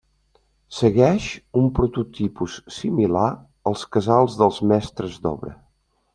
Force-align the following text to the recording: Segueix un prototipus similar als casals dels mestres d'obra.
Segueix 0.77 1.27
un 1.61 1.67
prototipus 1.79 2.57
similar 2.79 3.27
als 3.73 3.85
casals 3.99 4.41
dels 4.41 4.61
mestres 4.73 5.23
d'obra. 5.29 5.55